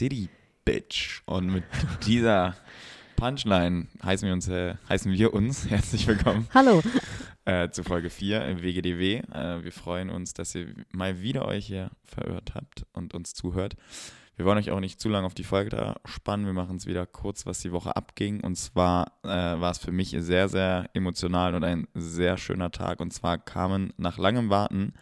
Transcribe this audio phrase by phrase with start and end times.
[0.00, 0.30] City,
[0.64, 1.20] Bitch.
[1.26, 1.64] Und mit
[2.06, 2.56] dieser
[3.16, 6.82] Punchline heißen wir uns, äh, heißen wir uns herzlich willkommen Hallo.
[7.44, 9.16] äh, zu Folge 4 im WGDW.
[9.16, 13.76] Äh, wir freuen uns, dass ihr mal wieder euch hier verirrt habt und uns zuhört.
[14.36, 16.46] Wir wollen euch auch nicht zu lange auf die Folge da spannen.
[16.46, 18.42] Wir machen es wieder kurz, was die Woche abging.
[18.42, 23.00] Und zwar äh, war es für mich sehr, sehr emotional und ein sehr schöner Tag.
[23.00, 24.94] Und zwar kamen nach langem Warten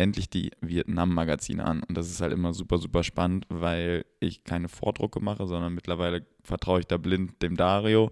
[0.00, 1.82] endlich die Vietnam-Magazine an.
[1.82, 6.26] Und das ist halt immer super, super spannend, weil ich keine Vordrucke mache, sondern mittlerweile
[6.42, 8.10] vertraue ich da blind dem Dario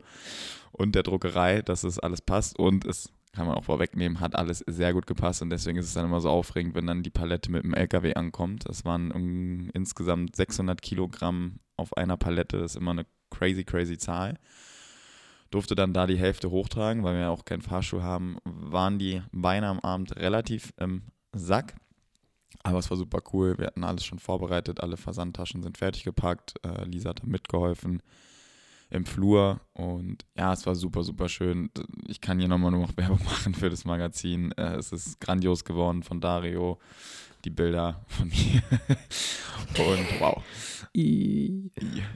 [0.73, 2.59] und der Druckerei, dass es alles passt.
[2.59, 5.43] Und es kann man auch vorwegnehmen, hat alles sehr gut gepasst.
[5.43, 8.15] Und deswegen ist es dann immer so aufregend, wenn dann die Palette mit dem LKW
[8.15, 8.69] ankommt.
[8.69, 12.59] Das waren insgesamt 600 Kilogramm auf einer Palette.
[12.59, 14.39] Das ist immer eine crazy, crazy Zahl
[15.51, 19.23] durfte dann da die Hälfte hochtragen, weil wir ja auch keinen Fahrschuh haben, waren die
[19.33, 21.05] Beine am Abend relativ im
[21.39, 21.75] Sack.
[22.63, 23.57] Aber es war super cool.
[23.59, 24.81] Wir hatten alles schon vorbereitet.
[24.81, 26.55] Alle Versandtaschen sind fertig gepackt.
[26.65, 28.03] Äh, Lisa hat da mitgeholfen
[28.91, 29.61] im Flur.
[29.75, 31.71] Und ja, es war super, super schön.
[32.07, 34.53] Ich kann hier nochmal nur noch Werbung machen für das Magazin.
[34.53, 36.79] Äh, es ist grandios geworden von Dario.
[37.45, 38.63] Die Bilder von mir.
[39.79, 40.43] Und wow.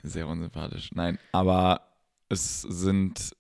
[0.02, 0.90] Sehr unsympathisch.
[0.94, 1.80] Nein, aber
[2.28, 3.36] es sind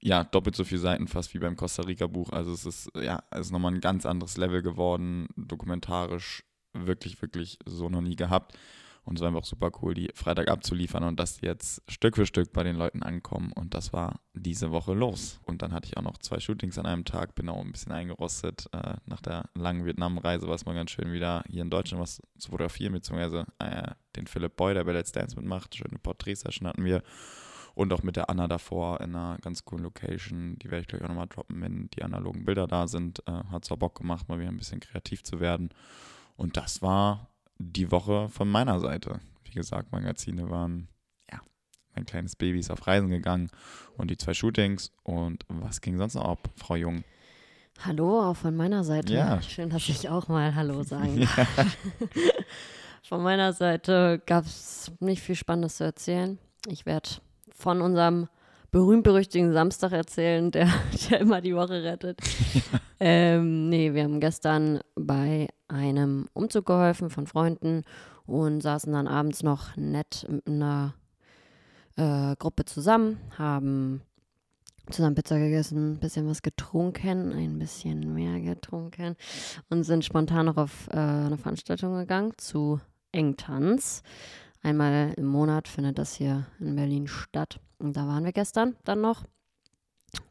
[0.00, 2.30] ja, doppelt so viele Seiten fast wie beim Costa Rica Buch.
[2.30, 7.58] Also es ist ja, es ist nochmal ein ganz anderes Level geworden, dokumentarisch wirklich, wirklich
[7.66, 8.56] so noch nie gehabt.
[9.04, 12.24] Und es war einfach super cool, die Freitag abzuliefern und dass die jetzt Stück für
[12.24, 13.52] Stück bei den Leuten ankommen.
[13.52, 15.40] Und das war diese Woche los.
[15.44, 17.92] Und dann hatte ich auch noch zwei Shootings an einem Tag, bin auch ein bisschen
[17.92, 18.66] eingerostet.
[18.72, 22.22] Äh, nach der langen Vietnam-Reise war es mal ganz schön, wieder hier in Deutschland was
[22.38, 25.74] zu fotografieren, beziehungsweise äh, den Philipp Boy, der bei Let's Dance mitmacht.
[25.74, 27.02] Schöne Porträtsession hatten wir.
[27.74, 30.56] Und auch mit der Anna davor in einer ganz coolen Location.
[30.60, 33.22] Die werde ich gleich auch nochmal droppen, wenn die analogen Bilder da sind.
[33.26, 35.70] Äh, hat zwar Bock gemacht, mal wieder ein bisschen kreativ zu werden.
[36.36, 39.20] Und das war die Woche von meiner Seite.
[39.44, 40.88] Wie gesagt, Magazine waren,
[41.30, 41.40] ja,
[41.94, 43.50] mein kleines Baby ist auf Reisen gegangen
[43.96, 44.92] und die zwei Shootings.
[45.02, 47.04] Und was ging sonst noch ab, Frau Jung?
[47.80, 49.14] Hallo, auch von meiner Seite.
[49.14, 49.42] Ja.
[49.42, 51.76] Schön, dass ich auch mal Hallo sagen darf.
[53.02, 56.38] von meiner Seite gab es nicht viel Spannendes zu erzählen.
[56.66, 57.10] Ich werde
[57.54, 58.28] von unserem
[58.70, 60.68] berühmt-berüchtigten Samstag erzählen, der,
[61.10, 62.18] der immer die Woche rettet.
[63.00, 67.82] ähm, nee, wir haben gestern bei einem Umzug geholfen von Freunden
[68.26, 70.94] und saßen dann abends noch nett mit einer
[71.96, 74.02] äh, Gruppe zusammen, haben
[74.90, 79.16] zusammen Pizza gegessen, ein bisschen was getrunken, ein bisschen mehr getrunken
[79.70, 82.80] und sind spontan noch auf äh, eine Veranstaltung gegangen zu
[83.12, 84.02] Engtanz.
[84.64, 87.60] Einmal im Monat findet das hier in Berlin statt.
[87.78, 89.22] Und da waren wir gestern dann noch.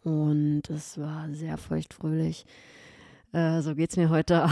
[0.04, 2.44] Und es war sehr feuchtfröhlich.
[3.32, 4.50] Äh, so geht es mir heute auch.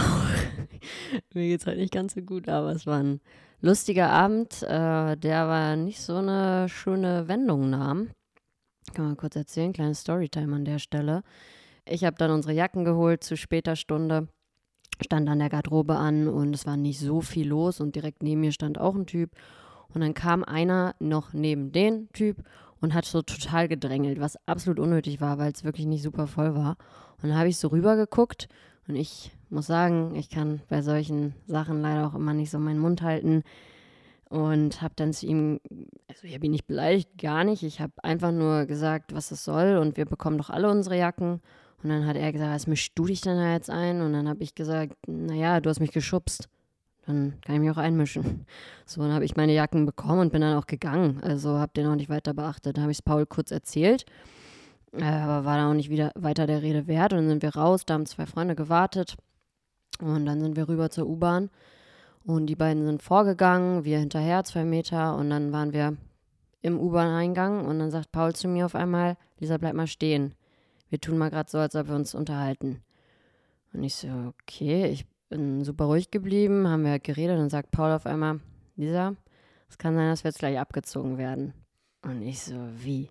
[1.34, 3.22] mir geht es halt nicht ganz so gut, aber es war ein
[3.60, 8.12] lustiger Abend, äh, der aber nicht so eine schöne Wendung nahm.
[8.94, 11.24] Kann man kurz erzählen, kleine Storytime an der Stelle.
[11.86, 14.28] Ich habe dann unsere Jacken geholt zu später Stunde,
[15.02, 18.42] stand an der Garderobe an und es war nicht so viel los und direkt neben
[18.42, 19.32] mir stand auch ein Typ.
[19.94, 22.44] Und dann kam einer noch neben den Typ
[22.80, 26.56] und hat so total gedrängelt, was absolut unnötig war, weil es wirklich nicht super voll
[26.56, 26.78] war.
[27.22, 28.48] Und dann habe ich so rüber geguckt
[28.88, 32.80] und ich muss sagen, ich kann bei solchen Sachen leider auch immer nicht so meinen
[32.80, 33.44] Mund halten
[34.30, 35.60] und habe dann zu ihm,
[36.08, 37.64] also ich habe ihn nicht beleidigt, gar nicht.
[37.64, 41.42] Ich habe einfach nur gesagt, was es soll und wir bekommen doch alle unsere Jacken.
[41.84, 44.02] Und dann hat er gesagt, was mischst du dich denn da jetzt ein?
[44.02, 46.48] Und dann habe ich gesagt, naja, du hast mich geschubst.
[47.06, 48.46] Dann kann ich mich auch einmischen.
[48.86, 51.20] So, dann habe ich meine Jacken bekommen und bin dann auch gegangen.
[51.24, 52.78] Also habe den auch nicht weiter beachtet.
[52.78, 54.06] Dann habe ich es Paul kurz erzählt,
[54.94, 57.14] äh, aber war dann auch nicht wieder weiter der Rede wert.
[57.14, 59.18] Und dann sind wir raus, da haben zwei Freunde gewartet.
[60.00, 61.50] Und dann sind wir rüber zur U-Bahn.
[62.24, 65.16] Und die beiden sind vorgegangen, wir hinterher zwei Meter.
[65.16, 65.98] Und dann waren wir
[66.62, 67.66] im U-Bahn-Eingang.
[67.66, 70.36] Und dann sagt Paul zu mir auf einmal, Lisa, bleib mal stehen.
[70.90, 72.84] Wir tun mal gerade so, als ob wir uns unterhalten.
[73.74, 74.08] Und ich so,
[74.42, 78.42] okay, ich bin super ruhig geblieben, haben wir halt geredet und sagt Paul auf einmal,
[78.76, 79.16] Lisa,
[79.70, 81.54] es kann sein, dass wir jetzt gleich abgezogen werden.
[82.04, 83.10] Und ich so, wie?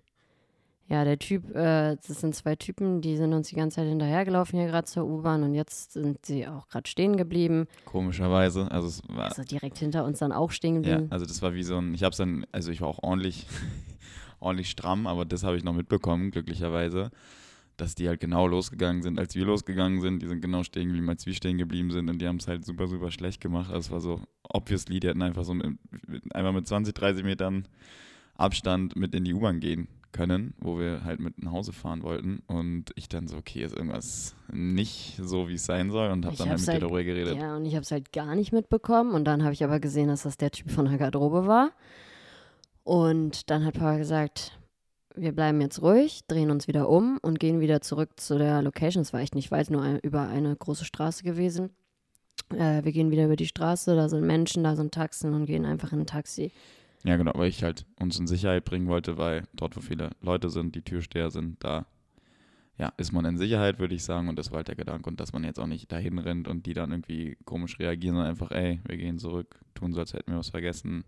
[0.87, 4.59] Ja, der Typ, äh, das sind zwei Typen, die sind uns die ganze Zeit hinterhergelaufen
[4.59, 7.67] hier gerade zur U-Bahn und jetzt sind sie auch gerade stehen geblieben.
[7.85, 8.69] Komischerweise.
[8.69, 9.29] Also es war.
[9.29, 11.11] Also direkt hinter uns dann auch stehen ja, geblieben.
[11.11, 11.93] also das war wie so ein.
[11.93, 13.47] Ich habe es dann, also ich war auch ordentlich,
[14.39, 17.09] ordentlich stramm, aber das habe ich noch mitbekommen, glücklicherweise,
[17.81, 20.21] dass die halt genau losgegangen sind, als wir losgegangen sind.
[20.21, 22.63] Die sind genau stehen geblieben, als wir stehen geblieben sind und die haben es halt
[22.63, 23.71] super, super schlecht gemacht.
[23.71, 25.79] Also es war so obviously, die hätten einfach so mit,
[26.31, 27.67] einfach mit 20, 30 Metern
[28.35, 32.43] Abstand mit in die U-Bahn gehen können, wo wir halt mit nach Hause fahren wollten.
[32.45, 36.35] Und ich dann so, okay, ist irgendwas nicht so, wie es sein soll und habe
[36.35, 37.35] dann halt mit dir halt- darüber geredet.
[37.35, 39.13] Ja, und ich habe es halt gar nicht mitbekommen.
[39.15, 41.71] Und dann habe ich aber gesehen, dass das der Typ von der Garderobe war.
[42.83, 44.59] Und dann hat Paul gesagt,
[45.15, 49.01] wir bleiben jetzt ruhig, drehen uns wieder um und gehen wieder zurück zu der Location.
[49.01, 51.71] Es war echt nicht weit, nur ein, über eine große Straße gewesen.
[52.49, 55.65] Äh, wir gehen wieder über die Straße, da sind Menschen, da sind Taxen und gehen
[55.65, 56.51] einfach in ein Taxi.
[57.03, 60.49] Ja, genau, weil ich halt uns in Sicherheit bringen wollte, weil dort, wo viele Leute
[60.49, 61.85] sind, die Türsteher sind, da
[62.77, 64.27] ja, ist man in Sicherheit, würde ich sagen.
[64.27, 65.09] Und das war halt der Gedanke.
[65.09, 68.31] Und dass man jetzt auch nicht dahin rennt und die dann irgendwie komisch reagieren, sondern
[68.31, 71.03] einfach, ey, wir gehen zurück, tun so, als hätten wir was vergessen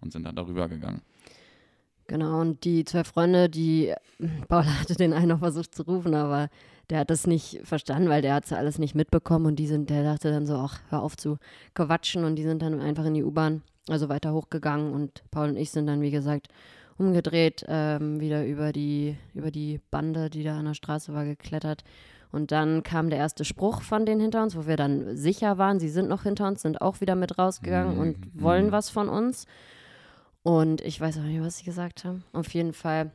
[0.00, 1.02] und sind dann darüber gegangen.
[2.10, 3.94] Genau, und die zwei Freunde, die,
[4.48, 6.48] Paul hatte den einen noch versucht zu rufen, aber
[6.90, 9.90] der hat das nicht verstanden, weil der hat es alles nicht mitbekommen und die sind,
[9.90, 11.38] der dachte dann so, ach, hör auf zu
[11.72, 15.56] quatschen und die sind dann einfach in die U-Bahn, also weiter hochgegangen und Paul und
[15.56, 16.48] ich sind dann, wie gesagt,
[16.98, 21.84] umgedreht, ähm, wieder über die, über die Bande, die da an der Straße war, geklettert.
[22.32, 25.78] Und dann kam der erste Spruch von denen hinter uns, wo wir dann sicher waren,
[25.78, 28.72] sie sind noch hinter uns, sind auch wieder mit rausgegangen Mhm, und wollen mhm.
[28.72, 29.46] was von uns.
[30.42, 32.24] Und ich weiß auch nicht, was sie gesagt haben.
[32.32, 33.12] Auf jeden Fall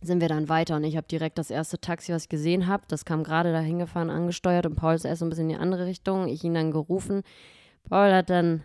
[0.00, 2.84] sind wir dann weiter und ich habe direkt das erste Taxi, was ich gesehen habe,
[2.88, 5.60] das kam gerade da hingefahren, angesteuert und Paul ist erst so ein bisschen in die
[5.60, 6.28] andere Richtung.
[6.28, 7.22] Ich ihn dann gerufen.
[7.88, 8.62] Paul hat dann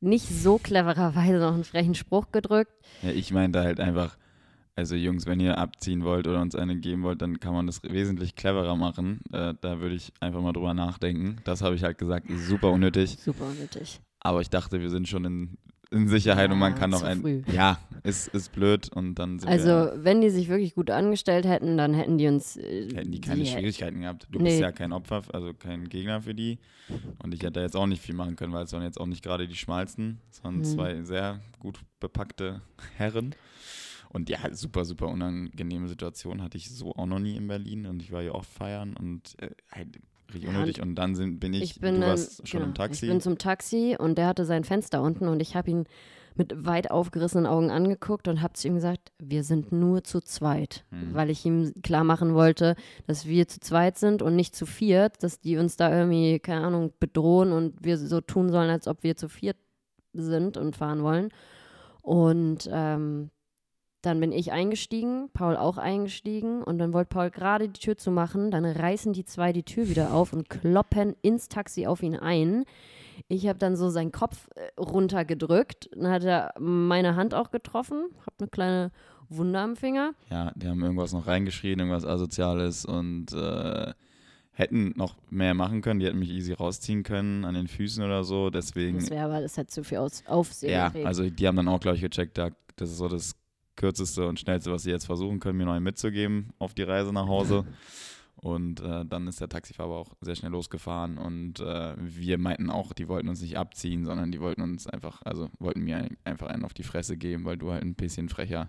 [0.00, 2.72] nicht so clevererweise noch einen frechen Spruch gedrückt.
[3.02, 4.16] Ja, ich meinte halt einfach,
[4.74, 7.82] also Jungs, wenn ihr abziehen wollt oder uns eine geben wollt, dann kann man das
[7.82, 9.20] wesentlich cleverer machen.
[9.32, 11.36] Äh, da würde ich einfach mal drüber nachdenken.
[11.44, 13.18] Das habe ich halt gesagt, super unnötig.
[13.20, 14.00] Super unnötig.
[14.20, 15.58] Aber ich dachte, wir sind schon in,
[15.90, 17.20] in Sicherheit und man Ja, kann noch ein.
[17.22, 17.42] früh.
[17.52, 21.46] Ja, ist, ist blöd und dann sind Also, wir, wenn die sich wirklich gut angestellt
[21.46, 22.56] hätten, dann hätten die uns.
[22.56, 24.26] Äh, hätten die keine die- Schwierigkeiten gehabt.
[24.30, 24.44] Du Nee.
[24.50, 26.58] bist ja kein Opfer, also kein Gegner für die.
[27.22, 29.06] Und ich hätte da jetzt auch nicht viel machen können, weil es waren jetzt auch
[29.06, 30.64] nicht gerade die schmalsten, sondern Mhm.
[30.64, 32.60] zwei sehr gut bepackte
[32.96, 33.34] Herren.
[34.10, 38.02] Und ja, super, super unangenehme Situation hatte ich so auch noch nie in Berlin und
[38.02, 39.50] ich war ja oft feiern und äh,
[40.32, 40.82] richtig Ja, unnötig.
[40.82, 43.04] Und dann sind, bin ich, Ich bin du warst schon genau, im Taxi.
[43.06, 45.84] Ich bin zum Taxi und der hatte sein Fenster unten und ich habe ihn
[46.34, 50.84] mit weit aufgerissenen Augen angeguckt und habe zu ihm gesagt, wir sind nur zu zweit,
[50.92, 51.12] Mhm.
[51.14, 52.76] weil ich ihm klar machen wollte,
[53.08, 56.64] dass wir zu zweit sind und nicht zu viert, dass die uns da irgendwie, keine
[56.64, 59.56] Ahnung, bedrohen und wir so tun sollen, als ob wir zu viert
[60.12, 61.30] sind und fahren wollen.
[62.02, 63.30] Und ähm,
[64.02, 68.50] dann bin ich eingestiegen, Paul auch eingestiegen und dann wollte Paul gerade die Tür zumachen.
[68.50, 72.64] Dann reißen die zwei die Tür wieder auf und kloppen ins Taxi auf ihn ein.
[73.26, 75.90] Ich habe dann so seinen Kopf äh, runtergedrückt.
[75.92, 78.04] Dann hat er meine Hand auch getroffen.
[78.24, 78.92] Hab eine kleine
[79.28, 80.12] Wunde am Finger.
[80.30, 83.92] Ja, die haben irgendwas noch reingeschrien, irgendwas Asoziales und äh,
[84.52, 85.98] hätten noch mehr machen können.
[85.98, 88.50] Die hätten mich easy rausziehen können an den Füßen oder so.
[88.50, 91.80] Deswegen, Das wäre aber, das hätte zu viel Aufsehen ja, also die haben dann auch,
[91.80, 93.34] glaube ich, gecheckt, da, das ist so das
[93.78, 97.26] kürzeste und schnellste, was sie jetzt versuchen können, mir neu mitzugeben auf die Reise nach
[97.26, 97.64] Hause.
[98.40, 102.92] Und äh, dann ist der Taxifahrer auch sehr schnell losgefahren und äh, wir meinten auch,
[102.92, 106.46] die wollten uns nicht abziehen, sondern die wollten uns einfach, also wollten mir ein- einfach
[106.46, 108.68] einen auf die Fresse geben, weil du halt ein bisschen frecher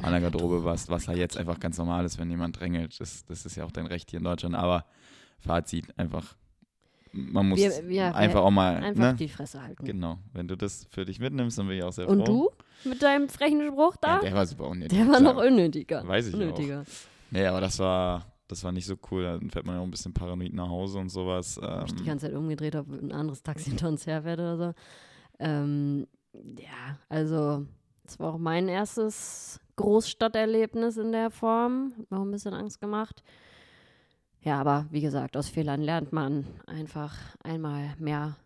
[0.00, 2.98] an der Garderobe warst, was halt jetzt einfach ganz normal ist, wenn jemand drängelt.
[3.00, 4.54] Das, das ist ja auch dein Recht hier in Deutschland.
[4.54, 4.86] Aber
[5.40, 6.34] Fazit, einfach,
[7.12, 9.14] man muss Wir- wir- einfach auch mal, Einfach ne?
[9.16, 9.84] die Fresse halten.
[9.84, 12.50] Genau, wenn du das für dich mitnimmst, dann bin ich auch sehr Und froh.
[12.56, 14.16] du mit deinem frechen Spruch da?
[14.16, 14.98] Ja, der war super unnötig.
[14.98, 16.06] der war noch unnötiger.
[16.06, 16.38] Weiß ich auch.
[16.38, 16.84] unnötiger.
[17.30, 19.22] Nee, aber das war, das war nicht so cool.
[19.24, 21.58] Dann fährt man ja auch ein bisschen paranoid nach Hause und sowas.
[21.62, 24.56] Hab ich die Ähm, ganze Zeit umgedreht, ob ein anderes Taxi hinter uns herfährt oder
[24.56, 24.74] so.
[25.38, 26.06] Ähm,
[26.58, 27.66] ja, also
[28.04, 31.92] das war auch mein erstes Großstadterlebnis in der Form.
[31.98, 33.22] Hat mir auch ein bisschen Angst gemacht.
[34.40, 38.36] Ja, aber wie gesagt, aus Fehlern lernt man einfach einmal mehr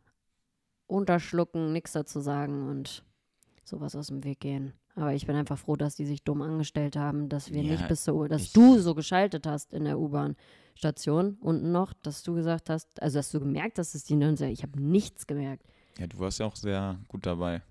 [0.86, 3.02] unterschlucken, nichts dazu sagen und
[3.68, 4.72] sowas aus dem Weg gehen.
[4.94, 7.88] Aber ich bin einfach froh, dass die sich dumm angestellt haben, dass wir Ja, nicht
[7.88, 12.70] bis zur, dass du so geschaltet hast in der U-Bahn-Station unten noch, dass du gesagt
[12.70, 15.64] hast, also dass du gemerkt hast, dass die dann ich habe nichts gemerkt.
[15.98, 17.62] ja, du warst ja auch sehr gut dabei.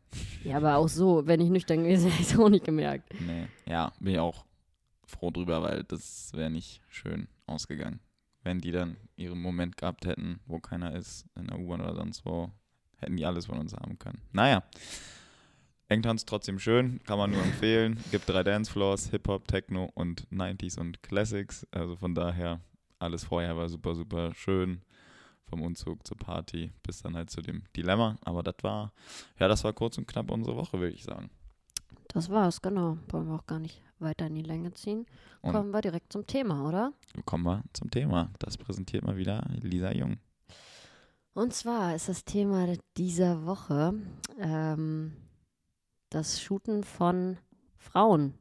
[0.43, 3.13] Ja, aber auch so, wenn ich nüchtern gewesen wäre, hätte ich es auch nicht gemerkt.
[3.19, 3.47] Nee.
[3.65, 4.45] Ja, bin ich auch
[5.05, 7.99] froh drüber, weil das wäre nicht schön ausgegangen.
[8.43, 12.23] Wenn die dann ihren Moment gehabt hätten, wo keiner ist, in der U-Bahn oder sonst
[12.25, 12.51] wo,
[12.97, 14.21] hätten die alles von uns haben können.
[14.31, 14.63] Naja,
[15.87, 17.99] Engtanz trotzdem schön, kann man nur empfehlen.
[18.11, 21.67] Gibt drei Dancefloors, Hip-Hop, Techno und 90s und Classics.
[21.71, 22.59] Also von daher,
[22.97, 24.81] alles vorher war super, super schön.
[25.47, 28.17] Vom Umzug zur Party bis dann halt zu dem Dilemma.
[28.23, 28.93] Aber das war,
[29.39, 31.29] ja, das war kurz und knapp unsere Woche, würde ich sagen.
[32.07, 32.97] Das war's, genau.
[33.09, 35.05] Wollen wir auch gar nicht weiter in die Länge ziehen.
[35.41, 36.93] Und Kommen wir direkt zum Thema, oder?
[37.25, 38.31] kommen wir zum Thema.
[38.39, 40.17] Das präsentiert mal wieder Lisa Jung.
[41.33, 42.65] Und zwar ist das Thema
[42.97, 43.93] dieser Woche
[44.39, 45.13] ähm,
[46.15, 47.37] das Shooten von
[47.77, 48.33] Frauen.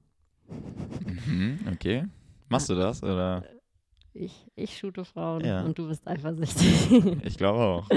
[1.27, 2.05] Mhm, okay.
[2.49, 3.03] Machst du das?
[3.03, 3.45] Oder?
[4.13, 5.63] Ich, ich shoote Frauen Ja.
[5.65, 6.91] und du bist eifersüchtig.
[7.25, 7.89] Ich glaube auch.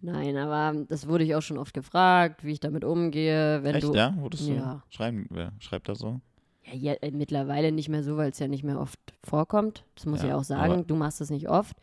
[0.00, 3.62] Nein, aber das wurde ich auch schon oft gefragt, wie ich damit umgehe.
[3.62, 4.14] Wenn Echt, du, ja?
[4.16, 4.82] Wurdest du Ja.
[4.88, 5.26] schreiben?
[5.30, 6.20] Wer schreibt das so?
[6.64, 9.84] Ja, ja, äh, mittlerweile nicht mehr so, weil es ja nicht mehr oft vorkommt.
[9.96, 10.86] Das muss Ja, ich auch sagen.
[10.86, 11.76] Du machst es nicht oft.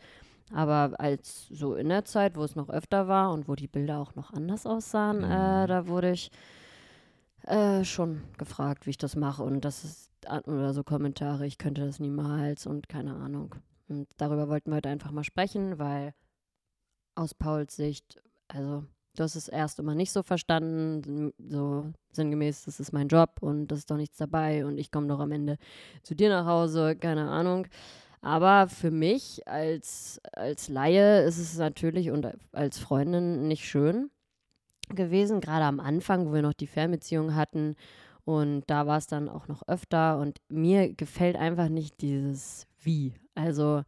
[0.53, 3.99] Aber als so in der Zeit, wo es noch öfter war und wo die Bilder
[3.99, 5.67] auch noch anders aussahen, äh, Mhm.
[5.67, 6.31] da wurde ich
[7.47, 9.43] äh, schon gefragt, wie ich das mache.
[9.43, 10.11] Und das ist
[10.45, 13.55] oder so Kommentare, ich könnte das niemals und keine Ahnung.
[13.87, 16.13] Und darüber wollten wir heute einfach mal sprechen, weil
[17.15, 18.83] aus Pauls Sicht, also
[19.15, 23.67] du hast es erst immer nicht so verstanden, so sinngemäß, das ist mein Job und
[23.67, 25.57] das ist doch nichts dabei und ich komme doch am Ende
[26.03, 27.67] zu dir nach Hause, keine Ahnung.
[28.21, 34.09] Aber für mich als, als Laie ist es natürlich und als Freundin nicht schön
[34.89, 37.75] gewesen, gerade am Anfang, wo wir noch die Fernbeziehung hatten.
[38.25, 40.19] Und da war es dann auch noch öfter.
[40.19, 43.13] Und mir gefällt einfach nicht dieses Wie.
[43.35, 43.83] Also,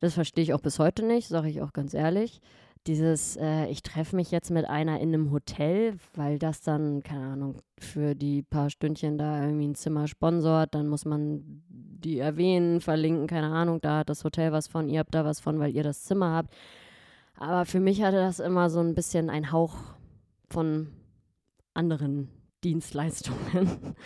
[0.00, 2.40] das verstehe ich auch bis heute nicht, sage ich auch ganz ehrlich.
[2.86, 7.24] Dieses, äh, ich treffe mich jetzt mit einer in einem Hotel, weil das dann, keine
[7.24, 12.82] Ahnung, für die paar Stündchen da irgendwie ein Zimmer sponsort, dann muss man die erwähnen,
[12.82, 15.74] verlinken, keine Ahnung, da hat das Hotel was von, ihr habt da was von, weil
[15.74, 16.54] ihr das Zimmer habt.
[17.36, 19.76] Aber für mich hatte das immer so ein bisschen einen Hauch
[20.54, 20.86] von
[21.74, 22.28] anderen
[22.62, 23.94] Dienstleistungen.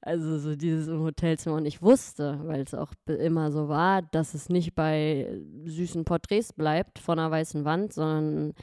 [0.00, 1.56] Also so dieses im Hotelzimmer.
[1.56, 6.52] Und ich wusste, weil es auch immer so war, dass es nicht bei süßen Porträts
[6.52, 8.54] bleibt von einer weißen Wand, sondern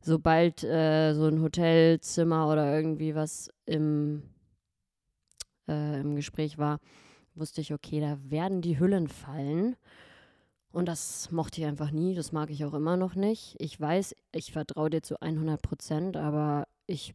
[0.00, 4.22] sobald äh, so ein Hotelzimmer oder irgendwie was im,
[5.68, 6.80] äh, im Gespräch war,
[7.34, 9.76] wusste ich, okay, da werden die Hüllen fallen.
[10.72, 13.56] Und das mochte ich einfach nie, das mag ich auch immer noch nicht.
[13.58, 17.14] Ich weiß, ich vertraue dir zu 100 Prozent, aber ich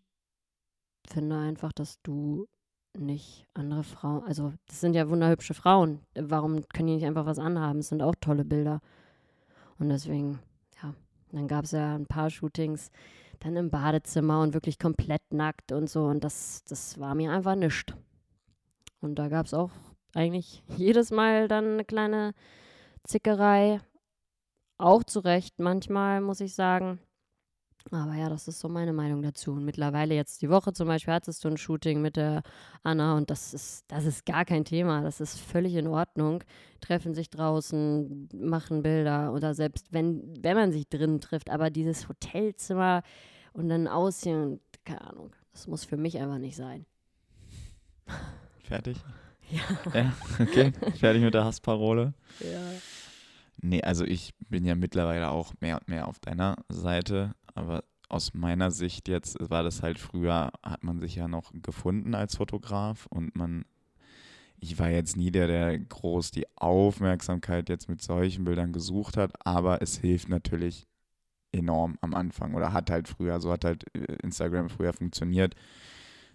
[1.08, 2.48] finde einfach, dass du
[2.96, 6.00] nicht andere Frauen, also das sind ja wunderhübsche Frauen.
[6.16, 7.80] Warum können die nicht einfach was anhaben?
[7.80, 8.82] Es sind auch tolle Bilder.
[9.80, 10.40] Und deswegen,
[10.82, 10.94] ja,
[11.32, 12.92] dann gab es ja ein paar Shootings,
[13.40, 16.06] dann im Badezimmer und wirklich komplett nackt und so.
[16.06, 17.94] Und das, das war mir einfach nichts.
[19.00, 19.72] Und da gab es auch
[20.14, 22.34] eigentlich jedes Mal dann eine kleine
[23.08, 23.80] Zickerei.
[24.78, 27.00] Auch zu Recht manchmal, muss ich sagen.
[27.92, 29.54] Aber ja, das ist so meine Meinung dazu.
[29.54, 32.44] Und mittlerweile jetzt die Woche zum Beispiel hattest du ein Shooting mit der
[32.84, 35.02] Anna und das ist, das ist gar kein Thema.
[35.02, 36.44] Das ist völlig in Ordnung.
[36.82, 42.10] Treffen sich draußen, machen Bilder oder selbst wenn, wenn man sich drinnen trifft, aber dieses
[42.10, 43.04] Hotelzimmer
[43.54, 46.86] und dann aussehen, keine Ahnung, das muss für mich einfach nicht sein.
[48.64, 48.98] Fertig?
[49.50, 49.62] Ja.
[49.94, 50.74] Ja, okay.
[51.00, 52.14] Fertig mit der Hassparole.
[52.42, 52.60] Ja.
[53.62, 58.34] Nee, also ich bin ja mittlerweile auch mehr und mehr auf deiner Seite, aber aus
[58.34, 63.08] meiner Sicht jetzt war das halt früher, hat man sich ja noch gefunden als Fotograf
[63.08, 63.66] und man,
[64.60, 69.34] ich war jetzt nie der, der groß die Aufmerksamkeit jetzt mit solchen Bildern gesucht hat,
[69.46, 70.88] aber es hilft natürlich
[71.52, 75.56] enorm am Anfang oder hat halt früher, so hat halt äh, Instagram früher funktioniert,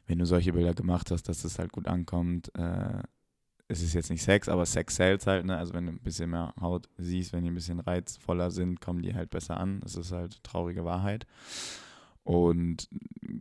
[0.06, 3.02] wenn du solche Bilder gemacht hast, dass es halt gut ankommt, äh,
[3.72, 5.56] es ist jetzt nicht Sex, aber Sex sells halt, ne?
[5.56, 9.02] Also wenn du ein bisschen mehr Haut siehst, wenn die ein bisschen reizvoller sind, kommen
[9.02, 9.80] die halt besser an.
[9.80, 11.26] Das ist halt traurige Wahrheit.
[12.22, 12.88] Und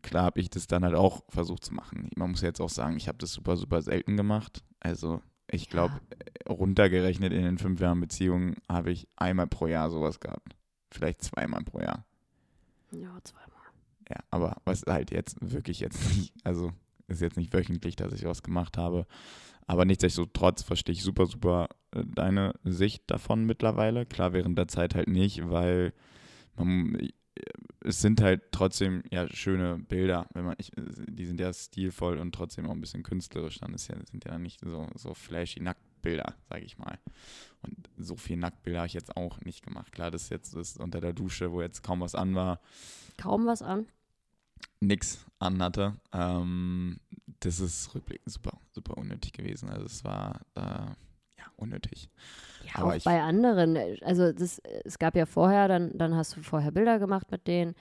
[0.01, 2.09] klar habe ich das dann halt auch versucht zu machen.
[2.15, 4.63] Man muss jetzt auch sagen, ich habe das super, super selten gemacht.
[4.79, 5.21] Also
[5.51, 5.99] ich glaube,
[6.47, 10.55] runtergerechnet in den fünf Jahren Beziehung habe ich einmal pro Jahr sowas gehabt.
[10.89, 12.05] Vielleicht zweimal pro Jahr.
[12.91, 13.47] Ja, zweimal.
[14.09, 16.71] Ja, aber was halt jetzt wirklich jetzt nicht, also
[17.15, 19.05] ist jetzt nicht wöchentlich, dass ich was gemacht habe.
[19.67, 24.05] Aber nichtsdestotrotz verstehe ich super, super äh, deine Sicht davon mittlerweile.
[24.05, 25.93] Klar, während der Zeit halt nicht, weil
[26.55, 27.11] man, äh,
[27.83, 32.33] es sind halt trotzdem ja schöne Bilder, wenn man, ich, die sind ja stilvoll und
[32.33, 33.59] trotzdem auch ein bisschen künstlerisch.
[33.59, 36.99] Dann ist ja, sind ja nicht so, so flashy Nacktbilder, sage ich mal.
[37.61, 39.91] Und so viel Nacktbilder habe ich jetzt auch nicht gemacht.
[39.91, 42.59] Klar, das ist jetzt das unter der Dusche, wo jetzt kaum was an war,
[43.21, 43.85] Kaum was an.
[44.79, 45.95] Nix anhatte.
[46.13, 46.99] Ähm,
[47.39, 49.69] das ist rückblickend super, super unnötig gewesen.
[49.69, 52.09] Also es war äh, ja unnötig.
[52.65, 53.77] Ja, Aber auch bei anderen.
[54.03, 57.75] Also das, es gab ja vorher, dann, dann hast du vorher Bilder gemacht mit denen.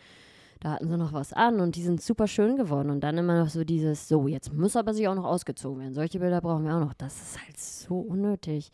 [0.61, 2.91] da hatten sie noch was an und die sind super schön geworden.
[2.91, 5.95] Und dann immer noch so dieses, so, jetzt muss aber sich auch noch ausgezogen werden.
[5.95, 6.95] Solche Bilder brauchen wir auch noch.
[6.95, 8.73] Das ist halt so unnötig.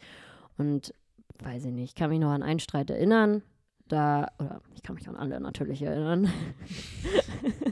[0.59, 0.95] Und
[1.43, 3.43] weiß ich nicht, ich kann mich noch an einen Streit erinnern.
[3.89, 6.29] Da, oder ich kann mich an alle natürlich erinnern.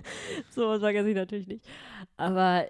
[0.50, 1.64] so was vergesse ich natürlich nicht.
[2.16, 2.66] Aber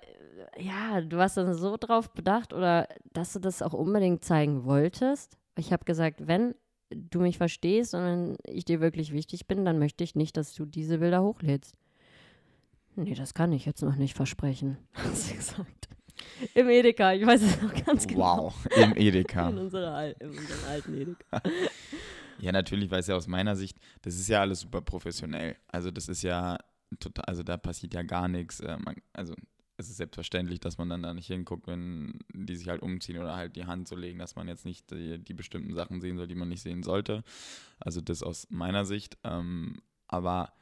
[0.59, 5.37] ja, du warst dann so drauf bedacht oder dass du das auch unbedingt zeigen wolltest.
[5.57, 6.55] Ich habe gesagt, wenn
[6.91, 10.55] du mich verstehst und wenn ich dir wirklich wichtig bin, dann möchte ich nicht, dass
[10.55, 11.75] du diese Bilder hochlädst.
[12.97, 15.88] Nee, das kann ich jetzt noch nicht versprechen, hat sie gesagt.
[16.55, 18.45] Im Edeka, ich weiß es noch ganz genau.
[18.47, 19.49] Wow, im Edeka.
[19.49, 21.43] In, unserer, in unserem alten Edeka.
[22.41, 25.57] Ja, natürlich, weil es ja aus meiner Sicht, das ist ja alles super professionell.
[25.69, 26.59] Also das ist ja
[27.01, 28.61] total, also da passiert ja gar nichts.
[28.61, 28.79] Äh,
[29.13, 29.35] also
[29.77, 33.35] es ist selbstverständlich, dass man dann da nicht hinguckt, wenn die sich halt umziehen oder
[33.35, 36.29] halt die Hand so legen, dass man jetzt nicht die, die bestimmten Sachen sehen soll,
[36.29, 37.25] die man nicht sehen sollte.
[37.81, 39.19] Also das aus meiner Sicht.
[39.25, 40.53] Ähm, aber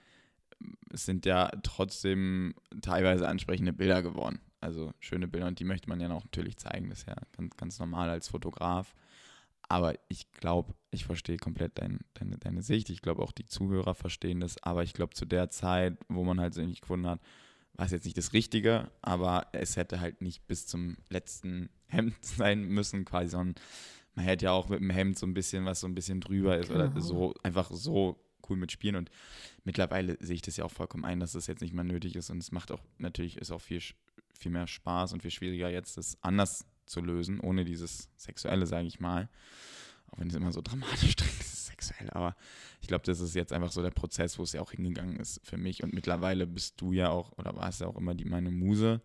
[0.90, 4.40] es sind ja trotzdem teilweise ansprechende Bilder geworden.
[4.60, 6.88] Also schöne Bilder und die möchte man ja auch natürlich zeigen.
[6.88, 8.94] Das ist ja ganz, ganz normal als Fotograf.
[9.72, 12.90] Aber ich glaube, ich verstehe komplett dein, deine, deine Sicht.
[12.90, 14.62] Ich glaube auch die Zuhörer verstehen das.
[14.62, 17.20] Aber ich glaube, zu der Zeit, wo man halt so nicht gefunden hat,
[17.72, 22.22] war es jetzt nicht das Richtige, aber es hätte halt nicht bis zum letzten Hemd
[22.22, 23.54] sein müssen, quasi, sondern
[24.14, 26.58] man hätte ja auch mit dem Hemd so ein bisschen, was so ein bisschen drüber
[26.58, 26.88] ist genau.
[26.88, 28.96] oder so einfach so cool mitspielen.
[28.96, 29.10] Und
[29.64, 32.28] mittlerweile sehe ich das ja auch vollkommen ein, dass das jetzt nicht mehr nötig ist.
[32.28, 33.80] Und es macht auch natürlich ist auch viel,
[34.34, 38.86] viel mehr Spaß und viel schwieriger, jetzt das anders zu lösen, ohne dieses Sexuelle, sage
[38.86, 39.28] ich mal.
[40.10, 42.36] Auch wenn es immer so dramatisch ist sexuell, aber
[42.80, 45.40] ich glaube, das ist jetzt einfach so der Prozess, wo es ja auch hingegangen ist
[45.44, 45.82] für mich.
[45.82, 49.00] Und mittlerweile bist du ja auch, oder warst ja auch immer die meine Muse,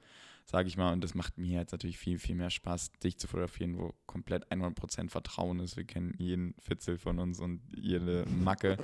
[0.45, 0.91] sage ich mal.
[0.91, 4.51] Und das macht mir jetzt natürlich viel, viel mehr Spaß, dich zu fotografieren, wo komplett
[4.51, 5.77] 100% Vertrauen ist.
[5.77, 8.77] Wir kennen jeden Fitzel von uns und jede Macke.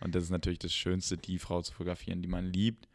[0.00, 2.88] Und das ist natürlich das Schönste, die Frau zu fotografieren, die man liebt.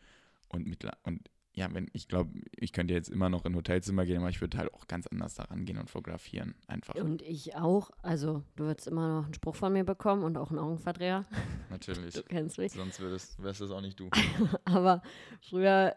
[0.49, 4.19] Und, mit, und ja, wenn ich glaube, ich könnte jetzt immer noch in Hotelzimmer gehen,
[4.19, 6.55] aber ich würde halt auch ganz anders daran gehen und fotografieren.
[6.67, 6.95] Einfach.
[6.95, 7.91] Und ich auch.
[8.01, 11.25] Also, du würdest immer noch einen Spruch von mir bekommen und auch einen Augenverdreher.
[11.69, 12.13] Natürlich.
[12.13, 12.71] Du kennst mich.
[12.71, 14.09] Sonst würdest, wärst das auch nicht du.
[14.65, 15.01] aber
[15.41, 15.95] früher,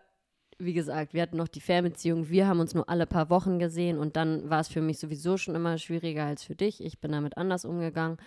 [0.58, 2.28] wie gesagt, wir hatten noch die Fernbeziehung.
[2.28, 5.36] Wir haben uns nur alle paar Wochen gesehen und dann war es für mich sowieso
[5.36, 6.82] schon immer schwieriger als für dich.
[6.82, 8.18] Ich bin damit anders umgegangen.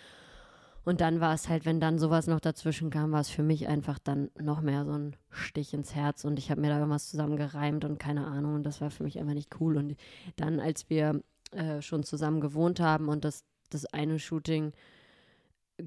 [0.88, 3.68] Und dann war es halt, wenn dann sowas noch dazwischen kam, war es für mich
[3.68, 7.10] einfach dann noch mehr so ein Stich ins Herz und ich habe mir da irgendwas
[7.10, 9.76] zusammengereimt und keine Ahnung und das war für mich einfach nicht cool.
[9.76, 9.98] Und
[10.38, 11.22] dann, als wir
[11.52, 14.72] äh, schon zusammen gewohnt haben und das, das eine Shooting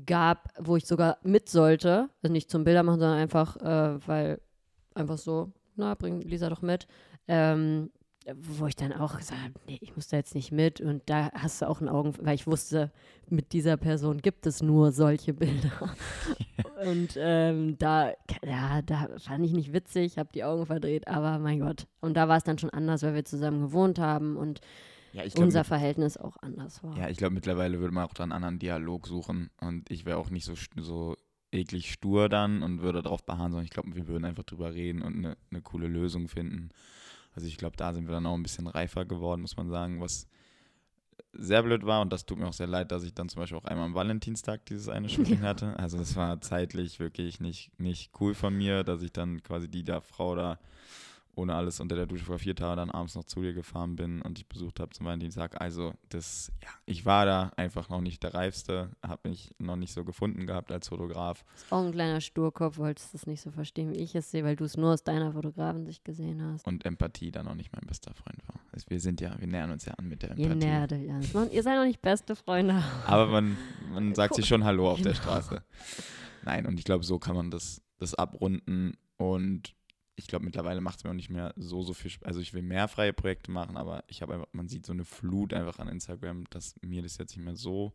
[0.05, 4.43] gab, wo ich sogar mit sollte, also nicht zum Bilder machen, sondern einfach, äh, weil
[4.95, 6.87] einfach so, na, bring Lisa doch mit.
[7.27, 7.91] Ähm,
[8.37, 10.81] wo ich dann auch gesagt habe, nee, ich muss da jetzt nicht mit.
[10.81, 12.91] Und da hast du auch ein Augen, weil ich wusste,
[13.29, 15.95] mit dieser Person gibt es nur solche Bilder.
[16.87, 18.13] und ähm, da,
[18.45, 21.87] ja, da fand ich nicht witzig, habe die Augen verdreht, aber mein Gott.
[22.01, 24.61] Und da war es dann schon anders, weil wir zusammen gewohnt haben und
[25.13, 26.97] ja, glaub, unser Verhältnis auch anders war.
[26.97, 30.19] Ja, ich glaube, mittlerweile würde man auch dann einen anderen Dialog suchen und ich wäre
[30.19, 31.17] auch nicht so, so
[31.53, 35.03] eklig stur dann und würde darauf beharren, sondern ich glaube, wir würden einfach drüber reden
[35.03, 36.71] und eine, eine coole Lösung finden.
[37.35, 40.01] Also ich glaube, da sind wir dann auch ein bisschen reifer geworden, muss man sagen,
[40.01, 40.27] was
[41.33, 43.59] sehr blöd war und das tut mir auch sehr leid, dass ich dann zum Beispiel
[43.59, 45.79] auch einmal am Valentinstag dieses eine Shooting hatte.
[45.79, 49.85] Also das war zeitlich wirklich nicht, nicht cool von mir, dass ich dann quasi die
[49.85, 50.59] da Frau da
[51.41, 54.39] ohne alles unter der Dusche fotografiert habe, dann abends noch zu dir gefahren bin und
[54.39, 55.61] dich besucht habe zum Valentinstag.
[55.61, 59.93] Also das, ja, ich war da einfach noch nicht der Reifste, habe mich noch nicht
[59.93, 61.45] so gefunden gehabt als Fotograf.
[61.53, 64.45] Das ist auch ein kleiner Sturkopf, wolltest das nicht so verstehen, wie ich es sehe,
[64.45, 66.67] weil du es nur aus deiner Fotografensicht gesehen hast.
[66.67, 68.61] Und Empathie dann auch nicht mein bester Freund war.
[68.73, 70.49] Also wir sind ja, wir nähern uns ja an mit der Empathie.
[70.49, 71.51] Ihr nähert euch an.
[71.51, 72.83] Ihr seid noch nicht beste Freunde.
[73.07, 73.57] Aber man,
[73.93, 75.11] man sagt sich schon Hallo auf genau.
[75.11, 75.63] der Straße.
[76.43, 79.75] Nein, und ich glaube, so kann man das, das abrunden und
[80.21, 82.27] ich glaube, mittlerweile macht es mir auch nicht mehr so, so viel Spaß.
[82.27, 85.07] Also ich will mehr freie Projekte machen, aber ich habe einfach, man sieht so eine
[85.07, 87.95] Flut einfach an Instagram, dass mir das jetzt nicht mehr so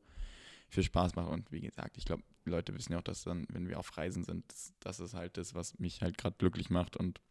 [0.68, 1.30] viel Spaß macht.
[1.30, 4.24] Und wie gesagt, ich glaube, Leute wissen ja auch, dass dann, wenn wir auf Reisen
[4.24, 6.98] sind, das, das ist halt das, was mich halt gerade glücklich macht.
[6.98, 7.22] Und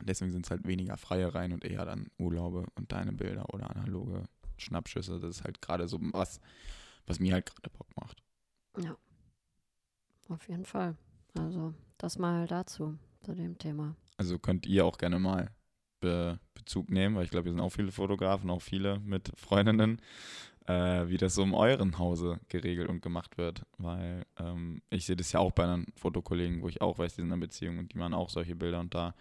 [0.00, 3.70] deswegen sind es halt weniger freie Reihen und eher dann Urlaube und deine Bilder oder
[3.70, 4.22] analoge
[4.56, 5.18] Schnappschüsse.
[5.18, 6.40] Das ist halt gerade so was,
[7.06, 8.22] was mir halt gerade Bock macht.
[8.78, 8.96] Ja.
[10.28, 10.96] Auf jeden Fall.
[11.36, 13.96] Also, das mal dazu, zu dem Thema.
[14.16, 15.50] Also könnt ihr auch gerne mal
[16.00, 20.00] Be Bezug nehmen, weil ich glaube, wir sind auch viele Fotografen, auch viele mit Freundinnen,
[20.66, 23.62] äh, wie das so im euren Hause geregelt und gemacht wird.
[23.78, 27.16] Weil ähm, ich sehe das ja auch bei anderen Fotokollegen, wo ich auch weiß, die
[27.16, 29.14] sind in einer Beziehung und die machen auch solche Bilder und da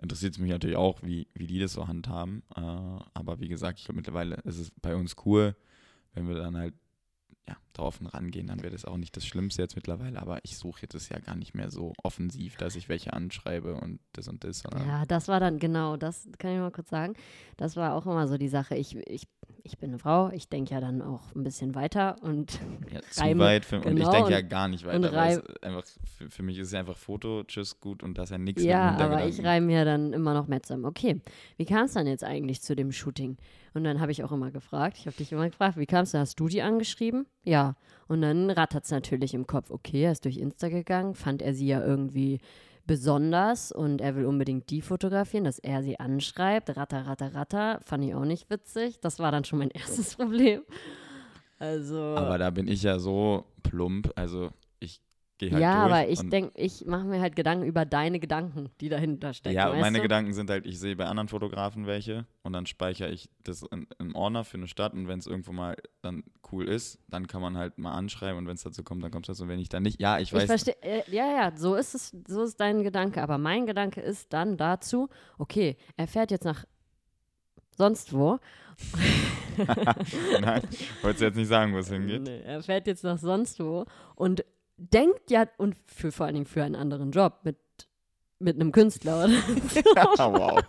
[0.00, 2.42] interessiert es mich natürlich auch, wie, wie die das so handhaben.
[2.56, 5.56] Äh, aber wie gesagt, ich glaube mittlerweile ist es bei uns cool,
[6.14, 6.74] wenn wir dann halt
[7.48, 10.58] ja, da offen rangehen, dann wäre das auch nicht das Schlimmste jetzt mittlerweile, aber ich
[10.58, 14.28] suche jetzt das ja gar nicht mehr so offensiv, dass ich welche anschreibe und das
[14.28, 14.62] und das.
[14.86, 17.14] Ja, das war dann genau, das kann ich mal kurz sagen.
[17.56, 18.76] Das war auch immer so die Sache.
[18.76, 19.26] Ich, ich,
[19.62, 22.60] ich bin eine Frau, ich denke ja dann auch ein bisschen weiter und
[22.92, 25.42] ja, zu reime, weit für, genau, und ich genau, denke ja gar nicht weiter.
[25.62, 28.62] einfach, für, für, mich ist es einfach Foto, tschüss, gut und das ist ja nichts
[28.62, 30.84] Ja, aber ich reime ja dann immer noch mehr zusammen.
[30.84, 31.22] Okay,
[31.56, 33.38] wie kam es dann jetzt eigentlich zu dem Shooting?
[33.78, 36.18] Und dann habe ich auch immer gefragt, ich habe dich immer gefragt, wie kamst du,
[36.18, 37.26] hast du die angeschrieben?
[37.44, 37.76] Ja.
[38.08, 41.54] Und dann rattert es natürlich im Kopf, okay, er ist durch Insta gegangen, fand er
[41.54, 42.40] sie ja irgendwie
[42.88, 46.76] besonders und er will unbedingt die fotografieren, dass er sie anschreibt.
[46.76, 47.78] Ratter, ratter, ratter.
[47.84, 48.98] Fand ich auch nicht witzig.
[49.00, 50.62] Das war dann schon mein erstes Problem.
[51.60, 52.16] Also.
[52.16, 54.10] Aber da bin ich ja so plump.
[54.16, 54.50] Also
[55.38, 58.70] Geh halt ja, durch aber ich denke, ich mache mir halt Gedanken über deine Gedanken,
[58.80, 59.54] die dahinter stecken.
[59.54, 60.02] Ja, meine du?
[60.02, 63.86] Gedanken sind halt, ich sehe bei anderen Fotografen welche und dann speichere ich das in,
[64.00, 67.40] im Ordner für eine Stadt und wenn es irgendwo mal dann cool ist, dann kann
[67.40, 69.44] man halt mal anschreiben und wenn es dazu kommt, dann kommt es dazu.
[69.44, 70.42] Und wenn ich dann nicht, ja, ich weiß.
[70.42, 73.22] Ich verstehe, äh, ja, ja, so ist es, so ist dein Gedanke.
[73.22, 76.64] Aber mein Gedanke ist dann dazu, okay, er fährt jetzt nach
[77.76, 78.38] sonst wo.
[80.40, 80.62] Nein,
[81.02, 82.22] wolltest du jetzt nicht sagen, wo es hingeht?
[82.22, 84.44] Nee, er fährt jetzt nach sonst wo und
[84.78, 87.58] denkt ja, und für vor allen Dingen für einen anderen Job mit,
[88.38, 89.28] mit einem Künstler oder
[90.16, 90.32] so.
[90.32, 90.60] wow.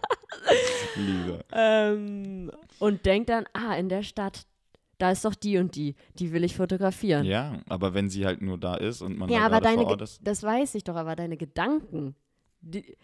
[0.96, 1.46] Liebe.
[1.52, 4.46] Ähm, und denkt dann, ah, in der Stadt,
[4.98, 7.26] da ist doch die und die, die will ich fotografieren.
[7.26, 10.02] Ja, aber wenn sie halt nur da ist und man ja, aber deine vor Ort
[10.02, 10.20] ist.
[10.24, 12.16] Das weiß ich doch, aber deine Gedanken,
[12.60, 12.98] die,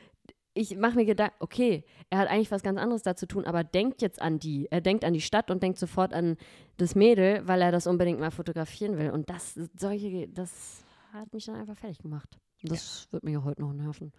[0.54, 3.64] ich mache mir Gedanken, okay, er hat eigentlich was ganz anderes da zu tun, aber
[3.64, 4.68] denkt jetzt an die.
[4.72, 6.38] Er denkt an die Stadt und denkt sofort an
[6.78, 9.12] das Mädel, weil er das unbedingt mal fotografieren will.
[9.12, 10.85] Und das, solche, das
[11.22, 12.38] hat mich dann einfach fertig gemacht.
[12.64, 13.14] Das ja.
[13.14, 14.12] wird mich auch heute noch nerven.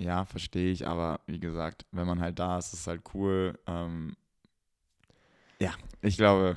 [0.00, 3.58] Ja, verstehe ich, aber wie gesagt, wenn man halt da ist, ist es halt cool.
[3.66, 4.14] Ähm,
[5.58, 6.56] ja, ich glaube.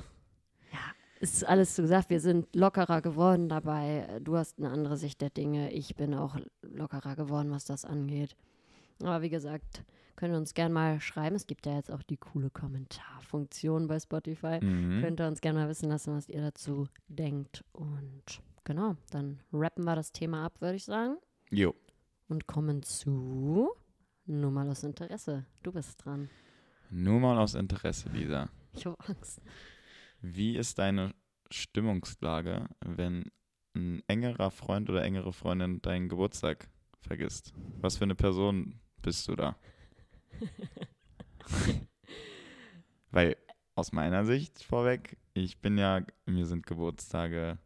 [0.72, 0.80] Ja,
[1.20, 4.20] ist alles so gesagt, wir sind lockerer geworden dabei.
[4.22, 5.72] Du hast eine andere Sicht der Dinge.
[5.72, 8.36] Ich bin auch lockerer geworden, was das angeht.
[9.02, 9.84] Aber wie gesagt,
[10.16, 11.36] könnt ihr uns gerne mal schreiben.
[11.36, 14.64] Es gibt ja jetzt auch die coole Kommentarfunktion bei Spotify.
[14.64, 15.02] Mhm.
[15.02, 17.64] Könnt ihr uns gerne mal wissen lassen, was ihr dazu denkt.
[17.72, 21.18] Und Genau, dann rappen wir das Thema ab, würde ich sagen.
[21.50, 21.76] Jo.
[22.28, 23.72] Und kommen zu
[24.26, 25.46] nur mal aus Interesse.
[25.64, 26.30] Du bist dran.
[26.90, 28.50] Nur mal aus Interesse, Lisa.
[28.74, 29.42] Ich habe Angst.
[30.22, 31.14] Wie ist deine
[31.50, 33.32] Stimmungslage, wenn
[33.76, 36.70] ein engerer Freund oder engere Freundin deinen Geburtstag
[37.02, 37.54] vergisst?
[37.80, 39.58] Was für eine Person bist du da?
[43.12, 43.36] Weil
[43.76, 47.58] aus meiner Sicht vorweg, ich bin ja, mir sind Geburtstage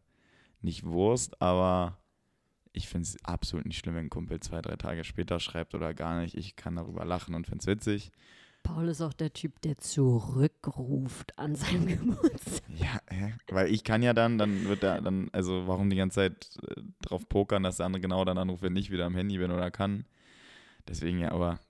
[0.66, 1.96] nicht Wurst, aber
[2.72, 5.94] ich finde es absolut nicht schlimm, wenn ein Kumpel zwei, drei Tage später schreibt oder
[5.94, 6.34] gar nicht.
[6.36, 8.12] Ich kann darüber lachen und finde es witzig.
[8.62, 12.62] Paul ist auch der Typ, der zurückruft an seinem Geburtstag.
[12.76, 13.34] Ja, hä?
[13.48, 16.82] weil ich kann ja dann, dann wird er dann, also warum die ganze Zeit äh,
[17.00, 19.70] drauf pokern, dass der andere genau dann anruft, wenn ich wieder am Handy bin oder
[19.70, 20.04] kann.
[20.88, 21.60] Deswegen ja, aber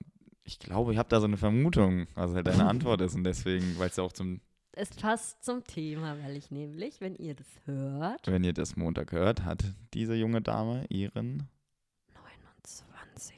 [0.43, 3.77] ich glaube, ich habe da so eine Vermutung, was halt deine Antwort ist und deswegen,
[3.77, 4.41] weil es ja auch zum
[4.77, 8.27] es passt zum Thema, weil ich nämlich, wenn ihr das hört.
[8.27, 9.63] Wenn ihr das Montag hört, hat
[9.93, 11.47] diese junge Dame ihren
[12.13, 13.35] 29.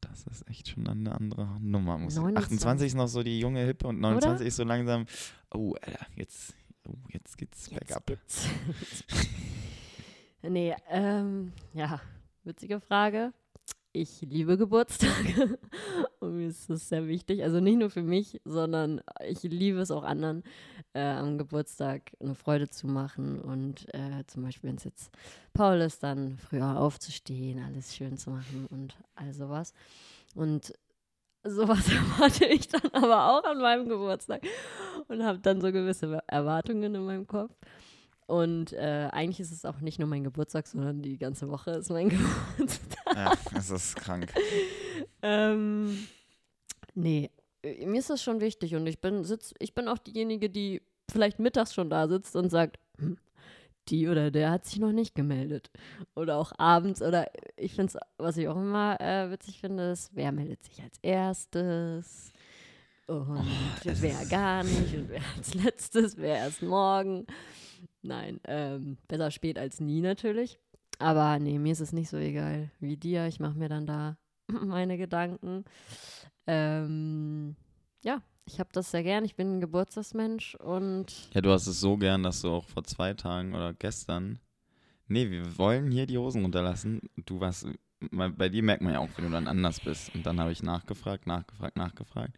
[0.00, 1.96] Das ist echt schon eine andere Nummer.
[1.98, 4.46] Muss 28 ist noch so die junge Hippe und 29 Oder?
[4.46, 5.06] ist so langsam.
[5.54, 6.54] Oh, Alter, jetzt,
[6.88, 8.06] oh, jetzt geht's jetzt bergab.
[8.06, 8.48] Geht's.
[10.42, 12.00] nee, ähm, ja,
[12.42, 13.32] witzige Frage
[13.92, 15.58] ich liebe Geburtstage
[16.20, 17.42] und mir ist das sehr wichtig.
[17.42, 20.42] Also nicht nur für mich, sondern ich liebe es auch anderen,
[20.94, 25.10] äh, am Geburtstag eine Freude zu machen und äh, zum Beispiel, wenn es jetzt
[25.52, 29.72] Paul ist, dann früher aufzustehen, alles schön zu machen und all sowas.
[30.34, 30.72] Und
[31.44, 34.42] sowas erwarte ich dann aber auch an meinem Geburtstag
[35.08, 37.54] und habe dann so gewisse Erwartungen in meinem Kopf.
[38.32, 41.90] Und äh, eigentlich ist es auch nicht nur mein Geburtstag, sondern die ganze Woche ist
[41.90, 42.08] mein
[42.56, 43.14] Geburtstag.
[43.14, 44.32] Ja, es ist krank.
[45.22, 46.08] ähm,
[46.94, 47.30] nee,
[47.62, 50.80] äh, mir ist das schon wichtig und ich bin, sitz, ich bin auch diejenige, die
[51.10, 53.18] vielleicht mittags schon da sitzt und sagt, hm,
[53.90, 55.70] die oder der hat sich noch nicht gemeldet.
[56.14, 60.08] Oder auch abends oder ich finde es, was ich auch immer äh, witzig finde, ist,
[60.14, 62.32] wer meldet sich als erstes
[63.08, 63.44] und oh,
[63.84, 67.26] wer gar nicht und wer als letztes, wer erst morgen.
[68.02, 70.58] Nein, ähm, besser spät als nie natürlich.
[70.98, 73.26] Aber nee, mir ist es nicht so egal wie dir.
[73.26, 74.16] Ich mache mir dann da
[74.48, 75.64] meine Gedanken.
[76.46, 77.56] Ähm,
[78.04, 79.24] ja, ich habe das sehr gern.
[79.24, 81.30] Ich bin ein Geburtstagsmensch und.
[81.32, 84.38] Ja, du hast es so gern, dass du auch vor zwei Tagen oder gestern.
[85.06, 87.02] Nee, wir wollen hier die Hosen runterlassen.
[87.26, 87.66] Du warst.
[88.10, 90.12] Bei dir merkt man ja auch, wenn du dann anders bist.
[90.14, 92.36] Und dann habe ich nachgefragt, nachgefragt, nachgefragt.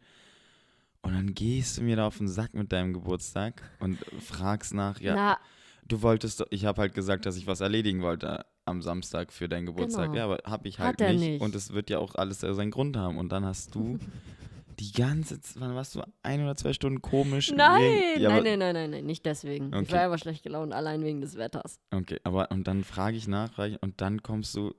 [1.04, 5.00] Und dann gehst du mir da auf den Sack mit deinem Geburtstag und fragst nach,
[5.00, 5.38] ja, Na,
[5.86, 9.50] Du wolltest, doch- ich habe halt gesagt, dass ich was erledigen wollte am Samstag für
[9.50, 10.06] deinen Geburtstag.
[10.12, 10.16] Genau.
[10.16, 11.20] Ja, aber habe ich halt nicht.
[11.20, 11.40] nicht.
[11.42, 13.18] Und es wird ja auch alles seinen Grund haben.
[13.18, 13.98] Und dann hast du
[14.80, 17.52] die ganze Zeit, wann warst du ein oder zwei Stunden komisch?
[17.54, 17.78] Nein,
[18.16, 19.66] ja, nein, aber, nein, nein, nein, nein, nicht deswegen.
[19.74, 19.92] Ich Okay.
[19.92, 21.78] war einfach schlecht gelaunt, allein wegen des Wetters.
[21.90, 24.72] Okay, aber und dann frage ich nach ich- und dann kommst du,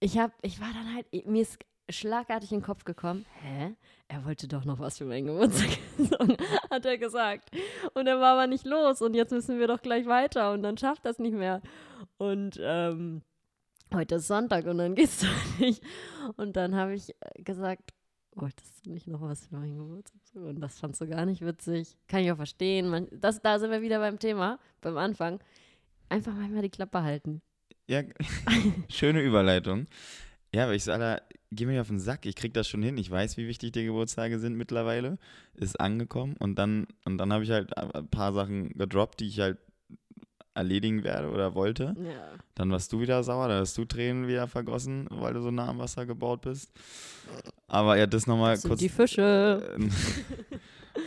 [0.00, 3.74] Ich hab, ich war dann halt, mir ist schlagartig in den Kopf gekommen, hä?
[4.10, 5.68] Er wollte doch noch was für meinen Geburtstag,
[6.70, 7.48] hat er gesagt.
[7.94, 10.76] Und er war aber nicht los und jetzt müssen wir doch gleich weiter und dann
[10.76, 11.62] schafft das nicht mehr.
[12.18, 13.22] Und ähm,
[13.94, 15.80] heute ist Sonntag und dann geht's doch nicht.
[16.36, 17.90] Und dann habe ich äh, gesagt,
[18.34, 20.20] wolltest du nicht noch was für meinen Geburtstag?
[20.34, 21.96] Und das fandst du gar nicht witzig.
[22.08, 23.06] Kann ich auch verstehen.
[23.12, 25.38] Das, da sind wir wieder beim Thema, beim Anfang.
[26.08, 27.42] Einfach manchmal die Klappe halten.
[27.86, 28.02] ja,
[28.88, 29.86] schöne Überleitung.
[30.54, 31.20] Ja, aber ich sage, da,
[31.52, 32.96] geh mir auf den Sack, ich krieg das schon hin.
[32.98, 35.18] Ich weiß, wie wichtig die Geburtstage sind mittlerweile.
[35.54, 39.40] Ist angekommen und dann, und dann habe ich halt ein paar Sachen gedroppt, die ich
[39.40, 39.58] halt
[40.54, 41.94] erledigen werde oder wollte.
[42.02, 42.38] Ja.
[42.56, 45.68] Dann warst du wieder sauer, da hast du Tränen wieder vergossen, weil du so nah
[45.68, 46.72] am Wasser gebaut bist.
[47.68, 48.80] Aber ja, das nochmal Das sind kurz.
[48.80, 49.78] die Fische.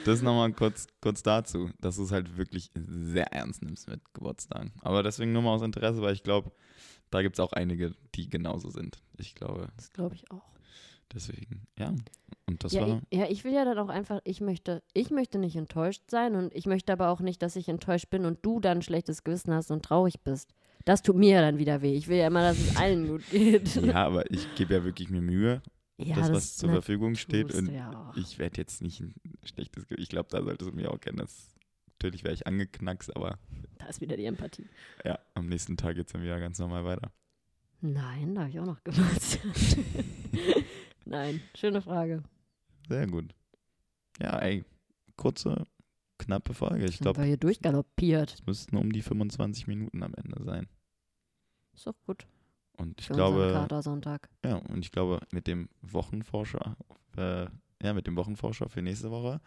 [0.05, 4.71] Das nochmal kurz, kurz dazu, dass du es halt wirklich sehr ernst nimmst mit Geburtstagen.
[4.81, 6.51] Aber deswegen nur mal aus Interesse, weil ich glaube,
[7.13, 9.01] da gibt es auch einige, die genauso sind.
[9.17, 10.49] Ich glaube, Das glaube ich auch.
[11.13, 11.93] deswegen, ja.
[12.45, 13.01] Und das Ja war.
[13.09, 16.35] ich, ja, ich will ja dann auch einfach, ich möchte, ich möchte nicht enttäuscht sein
[16.35, 19.23] und ich möchte aber auch nicht, dass ich enttäuscht bin und du dann ein schlechtes
[19.23, 20.49] Gewissen hast und traurig bist.
[20.85, 21.93] Das tut mir dann wieder weh.
[21.95, 23.75] Ich will ja immer, dass es allen gut geht.
[23.83, 25.61] Ja, aber ich gebe ja wirklich mir Mühe,
[25.97, 27.53] Ja, das, was zur Verfügung steht.
[27.53, 30.01] Und ja ich werde jetzt nicht ein schlechtes Gewissen.
[30.03, 31.17] Ich glaube, da solltest du mich auch kennen.
[31.19, 31.53] Das,
[31.93, 33.37] natürlich wäre ich angeknackst, aber
[33.83, 34.65] Da ist wieder die Empathie.
[35.03, 37.11] ja, am nächsten Tag geht es dann wieder ganz normal weiter.
[37.81, 39.51] Nein, da habe ich auch noch Geburtstag.
[41.05, 42.23] Nein, schöne Frage.
[42.87, 43.35] Sehr gut.
[44.21, 44.63] Ja, ey,
[45.17, 45.65] kurze,
[46.17, 46.85] knappe Folge.
[46.85, 48.33] Ich glaube, wir hier durchgaloppiert.
[48.35, 50.67] es müssten um die 25 Minuten am Ende sein.
[51.73, 52.25] Ist doch gut.
[52.77, 54.29] Und ich Für glaube, Katersonntag.
[54.45, 56.77] ja, und ich glaube, mit dem Wochenforscher,
[57.17, 57.47] äh,
[57.83, 59.41] ja, mit dem Wochenforscher für nächste Woche,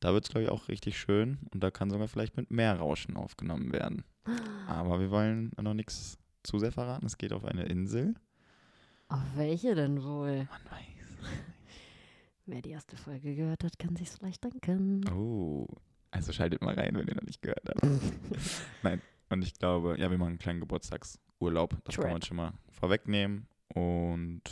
[0.00, 2.76] da wird es, glaube ich, auch richtig schön und da kann sogar vielleicht mit mehr
[2.76, 4.04] Rauschen aufgenommen werden.
[4.66, 7.06] Aber wir wollen noch nichts zu sehr verraten.
[7.06, 8.14] Es geht auf eine Insel.
[9.08, 10.48] Auf welche denn wohl?
[10.50, 11.30] Man weiß.
[12.46, 15.08] Wer die erste Folge gehört hat, kann sich's vielleicht denken.
[15.10, 15.66] Oh,
[16.10, 17.82] also schaltet mal rein, wenn ihr noch nicht gehört habt.
[18.82, 21.76] Nein, und ich glaube, ja, wir machen einen kleinen Geburtstagsurlaub.
[21.84, 23.46] Das kann man schon mal vorwegnehmen.
[23.74, 24.42] Und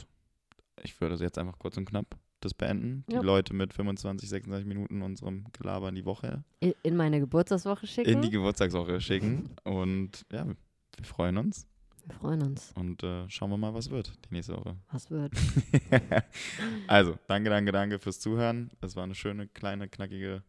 [0.83, 3.05] ich würde jetzt einfach kurz und knapp das beenden.
[3.09, 3.21] Die Ja.
[3.21, 8.11] Leute mit 25, 26 Minuten unserem Gelaber in die Woche, In meine Geburtstagswoche schicken.
[8.11, 9.51] in die Geburtstagswoche schicken.
[9.65, 11.67] Und ja, wir freuen uns
[12.07, 12.73] wir freuen uns.
[12.75, 14.77] und äh, schauen wir mal, was wird die nächste Woche.
[14.91, 15.33] Was wird?
[16.87, 18.71] also, danke, danke, danke fürs Zuhören.
[18.81, 20.43] Es war eine schöne, kleine, knackige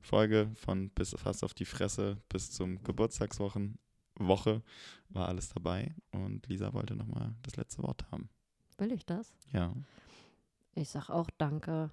[0.00, 3.78] Folge von bis fast auf die Fresse bis zum Geburtstagswochen.
[4.18, 4.62] Woche
[5.10, 8.28] war alles dabei und Lisa wollte nochmal das letzte Wort haben.
[8.78, 9.34] Will ich das?
[9.52, 9.74] Ja.
[10.76, 11.90] Ich sag auch Danke.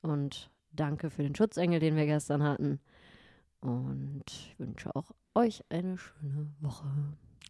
[0.00, 2.80] Und danke für den Schutzengel, den wir gestern hatten.
[3.60, 6.86] Und ich wünsche auch euch eine schöne Woche.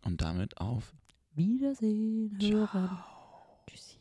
[0.04, 0.92] Und damit auf.
[1.34, 2.98] Wiedersehen, hören.
[3.68, 3.99] Tschüssi.